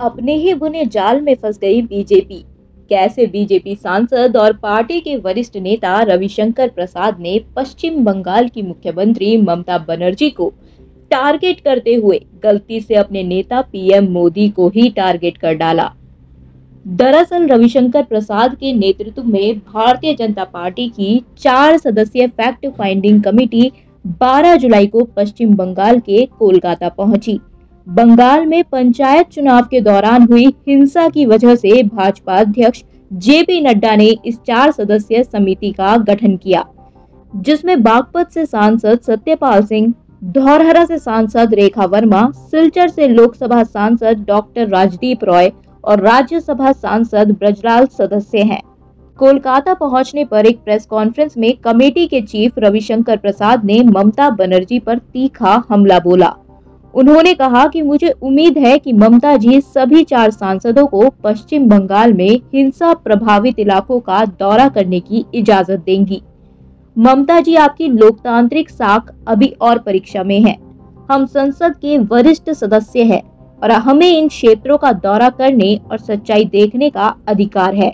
अपने 0.00 0.34
ही 0.34 0.54
बुने 0.54 0.84
जाल 0.86 1.20
में 1.20 1.34
फंस 1.34 1.58
गई 1.58 1.82
बीजेपी। 1.82 2.44
कैसे 2.90 3.26
बीजेपी 3.26 3.74
सांसद 3.74 4.36
और 4.36 4.52
पार्टी 4.52 5.00
के 5.00 5.16
वरिष्ठ 5.16 5.56
नेता 5.56 6.00
रविशंकर 6.02 6.68
प्रसाद 6.68 7.20
ने 7.20 7.38
पश्चिम 7.56 8.04
बंगाल 8.04 8.48
की 8.48 8.62
मुख्यमंत्री 8.62 9.36
ममता 9.36 9.78
बनर्जी 9.78 10.30
को 10.30 10.52
टारगेट 11.10 11.60
करते 11.60 11.94
हुए 11.94 12.20
गलती 12.42 12.80
से 12.80 12.94
अपने 12.94 13.22
नेता 13.22 13.60
पीएम 13.62 14.08
मोदी 14.08 14.48
को 14.48 14.68
ही 14.68 14.88
टारगेट 14.90 15.36
कर 15.38 15.54
डाला। 15.54 15.90
दरअसल 16.86 17.46
रविशंकर 17.46 18.02
प्रसाद 18.02 18.54
के 18.54 18.72
नेतृत्व 18.72 19.24
में 19.24 19.58
भारतीय 19.58 20.14
जनता 20.14 20.44
पार्टी 20.44 20.88
की 20.88 21.22
चार 21.38 21.76
सदस्यीय 21.78 22.26
फैक्ट 22.26 22.66
फाइंडिंग 22.68 23.22
कमेटी 23.22 23.70
12 24.20 24.56
जुलाई 24.56 24.86
को 24.86 25.04
पश्चिम 25.16 25.54
बंगाल 25.54 26.00
के 26.00 26.24
कोलकाता 26.38 26.88
पहुँची। 26.88 27.38
बंगाल 27.86 28.44
में 28.46 28.62
पंचायत 28.64 29.28
चुनाव 29.28 29.62
के 29.62 29.80
दौरान 29.80 30.22
हुई 30.22 30.46
हिंसा 30.68 31.08
की 31.08 31.24
वजह 31.26 31.54
से 31.54 31.82
भाजपा 31.82 32.36
अध्यक्ष 32.36 32.82
जेपी 33.12 33.60
नड्डा 33.60 33.94
ने 33.96 34.06
इस 34.26 34.38
चार 34.46 34.70
सदस्यीय 34.72 35.22
समिति 35.24 35.70
का 35.70 35.96
गठन 35.98 36.36
किया, 36.36 36.64
जिसमें 37.32 37.82
बागपत 37.82 38.30
से 38.30 38.44
सांसद 38.46 39.00
सत्यपाल 39.00 39.64
सिंह, 39.64 39.92
धौरहरा 40.24 40.84
से 40.84 40.98
सांसद 40.98 41.54
रेखा 41.54 41.84
वर्मा, 41.84 42.30
सिलचर 42.50 42.88
से 42.88 43.08
लोकसभा 43.08 43.62
सांसद 43.62 44.24
डॉक्टर 44.26 44.68
राजदीप 44.68 45.24
रॉय 45.24 45.50
और 45.84 46.00
राज्यसभा 46.00 46.72
सांसद 46.72 47.36
ब्रजलाल 47.38 47.86
सदस्य 47.98 48.42
हैं। 48.42 48.62
कोलकाता 49.18 49.74
पहुँचने 49.74 50.24
पर 50.24 50.46
एक 50.46 50.58
प्रेस 50.58 50.86
कॉन्फ्रेंस 50.86 51.36
में 51.38 51.52
कमेटी 51.56 52.06
के 52.06 52.20
चीफ 52.20 52.58
रविशंकर 52.58 53.16
प्रसाद 53.16 53.64
ने 53.64 53.82
ममता 53.84 54.30
बनर्जी 54.30 54.78
पर 54.78 54.98
तीखा 54.98 55.62
हमला 55.68 55.98
बोला। 55.98 56.34
उन्होंने 56.94 57.32
कहा 57.34 57.66
कि 57.66 57.82
मुझे 57.82 58.10
उम्मीद 58.22 58.58
है 58.58 58.78
कि 58.78 58.92
ममता 58.92 59.36
जी 59.36 59.60
सभी 59.60 60.02
चार 60.04 60.30
सांसदों 60.30 60.86
को 60.86 61.08
पश्चिम 61.24 61.68
बंगाल 61.68 62.12
में 62.12 62.40
हिंसा 62.54 62.92
प्रभावित 62.94 63.58
इलाकों 63.58 64.00
का 64.00 64.24
दौरा 64.24 64.68
करने 64.68 65.00
की 65.00 65.24
इजाज़त 65.34 65.82
देंगी। 65.86 66.22
ममता 66.96 67.40
जी 67.40 67.54
आपकी 67.56 67.88
लोकतांत्रिक 67.88 68.70
साख 68.70 69.12
अभी 69.28 69.46
और 69.60 69.78
परीक्षा 69.78 70.22
में 70.22 70.40
है। 70.40 70.56
हम 71.10 71.26
संसद 71.26 71.76
के 71.76 71.98
वरिष्ठ 71.98 72.50
सदस्य 72.50 73.02
हैं 73.02 73.22
और 73.62 73.70
हमें 73.70 74.08
इन 74.08 74.28
क्षेत्रों 74.28 74.78
का 74.78 74.92
दौरा 74.92 75.28
करने 75.30 75.74
और 75.90 75.98
सच्चाई 75.98 76.44
देखने 76.44 76.90
का 76.90 77.14
अधिकार 77.28 77.74
है। 77.74 77.92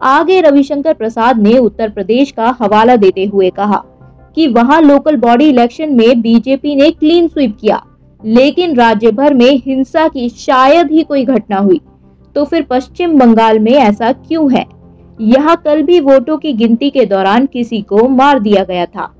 आगे 0.00 0.40
रविशंकर 0.40 0.94
प्रसाद 0.94 1.38
ने 1.38 1.58
उत्तर 1.58 1.90
प्रदेश 1.90 2.30
का 2.30 2.56
हवाला 2.60 2.96
देते 2.96 3.24
हुए 3.24 3.50
कहा 3.50 3.82
कि 4.36 4.46
वहाँ 4.46 4.80
लोकल 4.82 5.16
बॉडी 5.16 5.48
इलेक्शन 5.48 5.94
में 5.94 6.20
बीजेपी 6.20 6.74
ने 6.74 6.90
क्लीन 6.90 7.28
स्वीप 7.28 7.56
किया। 7.60 7.82
लेकिन 8.22 8.74
राज्य 8.76 9.10
भर 9.10 9.34
में 9.34 9.50
हिंसा 9.66 10.06
की 10.08 10.28
शायद 10.28 10.90
ही 10.90 11.02
कोई 11.02 11.24
घटना 11.24 11.56
हुई। 11.56 11.80
तो 12.36 12.44
फिर 12.44 12.62
पश्चिम 12.62 13.18
बंगाल 13.18 13.58
में 13.58 13.72
ऐसा 13.72 14.12
क्यों 14.12 14.52
है? 14.52 14.64
यहाँ 15.20 15.56
कल 15.56 15.82
भी 15.82 16.00
वोटों 16.00 16.36
की 16.38 16.52
गिनती 16.52 16.90
के 16.90 17.04
दौरान 17.04 17.46
किसी 17.46 17.80
को 17.82 18.08
मार 18.08 18.38
दिया 18.40 18.64
गया 18.64 18.84
था। 18.86 19.14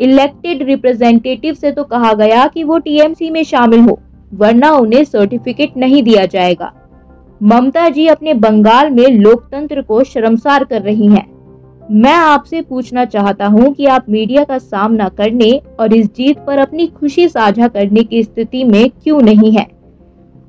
इलेक्टेड 0.00 0.62
रिप्रेजेंटेटिव 0.62 1.54
से 1.54 1.72
तो 1.72 1.84
कहा 1.84 2.12
गया 2.12 2.46
कि 2.46 2.64
वो 2.64 2.78
टीएमसी 2.78 3.30
में 3.30 3.42
शामिल 3.44 3.80
हो, 3.80 3.98
वरना 4.34 4.70
उन्हें 4.72 5.04
सर्टिफिकेट 5.04 5.76
नहीं 5.76 6.02
दिया 6.02 6.26
जाएगा। 6.26 6.72
ममता 7.42 7.88
जी 7.88 8.06
अपने 8.06 8.34
बंगाल 8.34 8.90
में 8.90 9.06
लोकतंत्र 9.08 9.82
को 9.82 10.02
शर्मसार 10.04 10.64
कर 10.64 10.82
रही 10.82 11.06
हैं। 11.06 11.26
मैं 11.92 12.12
आपसे 12.12 12.60
पूछना 12.60 13.04
चाहता 13.04 13.46
हूँ 13.46 13.72
कि 13.74 13.86
आप 13.86 14.04
मीडिया 14.08 14.42
का 14.44 14.58
सामना 14.58 15.08
करने 15.08 15.50
और 15.80 15.94
इस 15.94 16.06
जीत 16.16 16.38
पर 16.38 16.58
अपनी 16.58 16.86
खुशी 16.88 17.28
साझा 17.28 17.68
करने 17.68 18.04
की 18.04 18.22
स्थिति 18.24 18.62
में 18.64 18.88
क्यों 18.92 19.20
नहीं 19.20 19.52
है? 19.52 19.66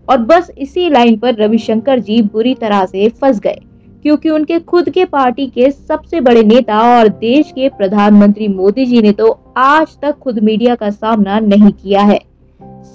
और 0.09 0.17
बस 0.19 0.51
इसी 0.57 0.89
लाइन 0.89 1.17
पर 1.17 1.35
रविशंकर 1.35 1.99
जी 1.99 2.21
बुरी 2.23 2.53
तरह 2.55 2.85
से 2.85 3.09
फंस 3.11 3.39
गए, 3.39 3.59
क्योंकि 4.03 4.29
उनके 4.29 4.59
खुद 4.59 4.89
के 4.89 5.05
पार्टी 5.05 5.47
के 5.47 5.71
सबसे 5.71 6.21
बड़े 6.21 6.43
नेता 6.43 6.79
और 6.93 7.07
देश 7.09 7.51
के 7.51 7.69
प्रधानमंत्री 7.69 8.47
मोदी 8.47 8.85
जी 8.85 9.01
ने 9.01 9.11
तो 9.11 9.37
आज 9.57 9.97
तक 10.01 10.17
खुद 10.19 10.39
मीडिया 10.39 10.75
का 10.75 10.89
सामना 10.91 11.39
नहीं 11.41 11.71
किया 11.73 12.01
है। 12.03 12.19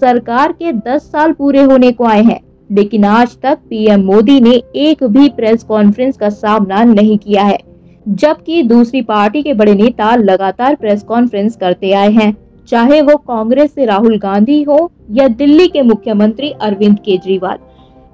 सरकार 0.00 0.53
के 0.53 0.72
10 0.72 1.12
साल 1.12 1.32
पूरे 1.32 1.62
होने 1.62 1.92
को 1.92 2.04
आए 2.06 2.22
हैं, 2.22 2.41
लेकिन 2.70 3.04
आज 3.04 3.38
तक 3.42 3.58
पीएम 3.70 4.06
मोदी 4.06 4.41
ने 4.41 4.62
एक 4.78 5.04
भी 5.06 5.28
प्रेस 5.28 5.62
कॉन्फ्रेंस 5.64 6.16
का 6.16 6.28
सामना 6.31 6.84
नहीं 6.87 7.19
किया 7.19 7.44
है। 7.44 7.66
जबकि 8.10 8.62
दूसरी 8.64 9.00
पार्टी 9.04 9.42
के 9.42 9.54
बड़े 9.54 9.74
नेता 9.74 10.14
लगातार 10.16 10.74
प्रेस 10.76 11.02
कॉन्फ्रेंस 11.04 11.56
करते 11.56 11.92
आए 11.92 12.10
हैं। 12.12 12.36
चाहे 12.69 13.00
वो 13.02 13.16
कांग्रेस 13.19 13.74
से 13.74 13.84
राहुल 13.86 14.19
गांधी 14.19 14.62
हो 14.62 14.91
या 15.10 15.26
दिल्ली 15.30 15.66
के 15.69 15.82
मुख्यमंत्री 15.82 16.50
अरविंद 16.52 16.98
केजरीवाल, 16.98 17.58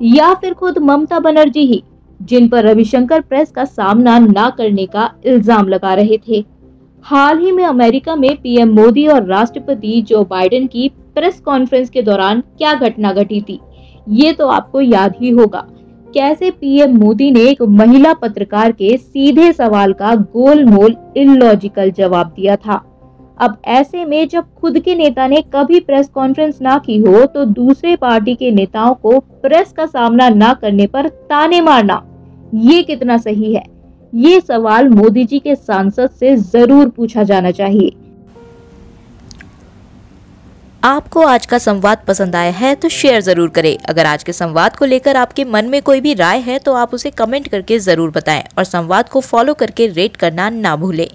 या 0.00 0.32
फिर 0.34 0.54
खुद 0.54 0.78
ममता 0.80 1.18
बनर्जी 1.20 1.64
ही, 1.66 1.82
जिन 2.20 2.48
पर 2.48 2.64
रविशंकर 2.64 3.20
प्रेस 3.20 3.50
का 3.50 3.64
सामना 3.64 4.18
न 4.20 4.50
करने 4.58 4.86
का 4.86 5.10
इल्ज़ाम 5.24 5.68
लगा 5.68 5.94
रहे 5.94 6.18
थे। 6.28 6.44
हाल 7.04 7.38
ही 7.38 7.52
में 7.52 7.64
अमेरिका 7.64 8.14
में 8.16 8.36
पीएम 8.36 8.72
मोदी 8.74 9.06
और 9.06 9.26
राष्ट्रपति 9.26 10.00
जो 10.08 10.22
बाइडेन 10.24 10.66
की 10.66 10.88
प्रेस 11.14 11.40
कॉन्फ्रेंस 11.40 11.90
के 11.90 12.02
दौरान 12.02 12.40
क्या 12.58 12.74
घटना 12.74 13.12
घटी 13.12 13.40
थी, 13.40 13.60
ये 14.10 14.32
तो 14.32 14.46
आपको 14.48 14.80
याद 14.80 15.14
ही 15.20 15.30
होगा। 15.30 15.66
कैसे 16.14 16.50
पीएम 16.50 16.96
मोदी 16.98 17.30
ने 17.30 17.40
एक 17.40 17.62
महिला 17.62 18.12
पत्रकार 18.14 18.72
के 18.72 18.96
सीधे 18.96 19.52
सवाल 19.52 19.92
का 19.92 20.14
गोलमोल 20.14 20.94
इलॉजिकल 21.16 21.90
जवाब 21.90 22.26
दिया 22.36 22.56
था? 22.56 22.74
अब 23.38 23.56
ऐसे 23.66 24.04
में 24.04 24.28
जब 24.28 24.44
खुद 24.54 24.78
के 24.78 24.94
नेता 24.94 25.26
ने 25.26 25.42
कभी 25.54 25.80
प्रेस 25.80 26.08
कॉन्फ्रेंस 26.08 26.58
ना 26.62 26.76
की 26.78 26.98
हो 26.98 27.24
तो 27.26 27.44
दूसरे 27.44 27.96
पार्टी 27.96 28.34
के 28.34 28.50
नेताओं 28.50 28.94
को 28.94 29.18
प्रेस 29.42 29.72
का 29.72 29.86
सामना 29.86 30.28
ना 30.28 30.52
करने 30.54 30.86
पर 30.86 31.08
ताने 31.08 31.60
मारना, 31.60 32.02
ये 32.54 32.82
कितना 32.82 33.16
सही 33.18 33.54
है? 33.54 33.64
ये 34.12 34.40
सवाल 34.40 34.88
मोदी 34.88 35.24
जी 35.24 35.38
के 35.38 35.54
सांसद 35.54 36.10
से 36.10 36.36
ज़रूर 36.36 36.88
पूछा 36.88 37.22
जाना 37.22 37.50
चाहिए। 37.50 37.92
आपको 40.84 41.20
आज 41.22 41.44
का 41.46 41.58
संवाद 41.58 41.98
पसंद 42.08 42.34
आया 42.36 42.50
है 42.52 42.74
तो 42.74 42.88
शेयर 42.88 43.20
ज़रूर 43.20 43.48
करें। 43.50 43.76
अगर 43.88 44.06
आज 44.06 44.22
के 44.22 44.32
संवाद 44.32 44.76
को 44.76 44.84
लेकर 44.84 45.16
आपके 45.16 45.44
मन 45.44 45.68
में 45.68 45.80
कोई 45.82 46.00
भी 46.00 46.12
राय 46.14 46.40
है 46.40 46.58
तो 46.58 46.72
आप 46.74 46.94
उसे 46.94 47.10
कमेंट 47.12 47.48
करके 47.48 47.78
ज़रूर 47.78 48.10
बताएँ 48.10 48.44
और 48.58 48.64
संवाद 48.64 49.08
को 49.08 49.20
फॉलो 49.20 49.54
करके 49.54 49.86
रेट 49.88 50.16
करना 50.16 50.48
ना 50.50 50.74
भूलें। 50.76 51.06